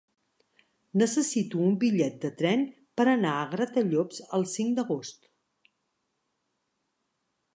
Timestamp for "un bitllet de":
1.65-2.31